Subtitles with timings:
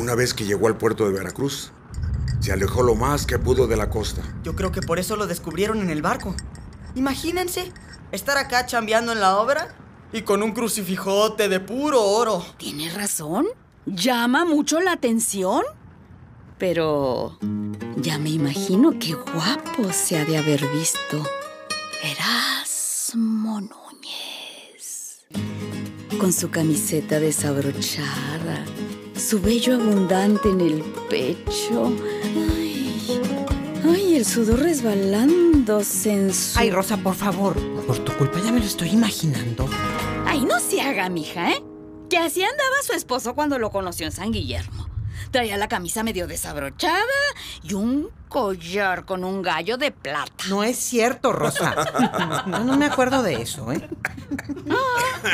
[0.00, 1.72] Una vez que llegó al puerto de Veracruz,
[2.40, 4.22] se alejó lo más que pudo de la costa.
[4.42, 6.34] Yo creo que por eso lo descubrieron en el barco.
[6.94, 7.70] Imagínense,
[8.10, 9.76] estar acá chambeando en la obra
[10.10, 12.42] y con un crucifijote de puro oro.
[12.56, 13.48] Tienes razón.
[13.84, 15.64] Llama mucho la atención.
[16.56, 17.38] Pero
[17.96, 21.22] ya me imagino qué guapo se ha de haber visto.
[22.02, 25.26] Erasmo Núñez.
[26.18, 28.64] Con su camiseta desabrochada,
[29.20, 31.92] su vello abundante en el pecho.
[32.34, 33.20] Ay,
[33.84, 36.58] ay, el sudor resbalándose en su...
[36.58, 37.54] Ay, Rosa, por favor.
[37.86, 39.68] Por tu culpa ya me lo estoy imaginando.
[40.26, 41.62] Ay, no se haga, mija, ¿eh?
[42.08, 44.88] Que así andaba su esposo cuando lo conoció en San Guillermo.
[45.30, 47.04] Traía la camisa medio desabrochada
[47.62, 50.44] y un collar con un gallo de plata.
[50.48, 51.74] No es cierto, Rosa.
[52.46, 53.86] No, no me acuerdo de eso, ¿eh?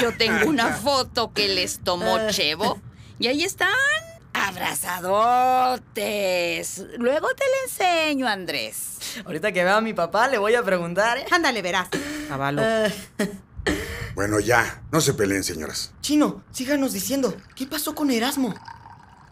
[0.03, 2.79] Yo tengo una foto que les tomó Chevo
[3.19, 3.69] y ahí están
[4.33, 6.85] abrazadotes.
[6.99, 8.99] Luego te la enseño, Andrés.
[9.25, 11.27] Ahorita que vea a mi papá le voy a preguntar, ¿eh?
[11.31, 11.89] Ándale, verás.
[12.29, 12.61] Caballo.
[12.63, 12.93] Eh,
[14.15, 15.93] Bueno, ya, no se peleen, señoras.
[16.01, 18.55] Chino, síganos diciendo, ¿qué pasó con Erasmo?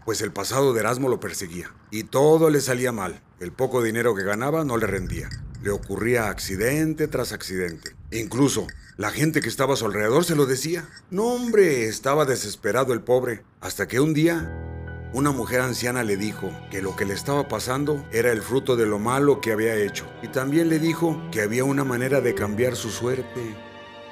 [0.05, 1.73] Pues el pasado de Erasmo lo perseguía.
[1.91, 3.23] Y todo le salía mal.
[3.41, 5.31] El poco dinero que ganaba no le rendía.
[5.65, 7.97] Le ocurría accidente tras accidente.
[8.13, 8.67] Incluso
[8.99, 10.87] la gente que estaba a su alrededor se lo decía.
[11.11, 13.41] No, hombre, estaba desesperado el pobre.
[13.63, 18.07] Hasta que un día, una mujer anciana le dijo que lo que le estaba pasando
[18.13, 20.05] era el fruto de lo malo que había hecho.
[20.23, 23.57] Y también le dijo que había una manera de cambiar su suerte.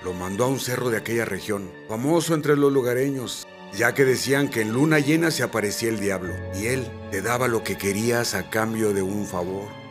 [0.02, 4.48] Lo mandó a un cerro de aquella región, famoso entre los lugareños, ya que decían
[4.48, 8.32] que en luna llena se aparecía el diablo y él te daba lo que querías
[8.32, 9.81] a cambio de un favor.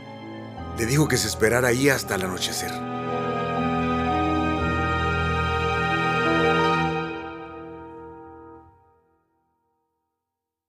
[0.78, 3.01] Le dijo que se esperara ahí hasta el anochecer.